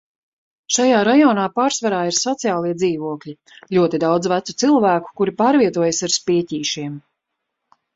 [0.77, 3.37] Šajā rajonā pārsvarā ir sociālie dzīvokļi.
[3.79, 7.03] Ļoti daudz vecu cilvēku, kuri pārvietojās ar spieķīšiem.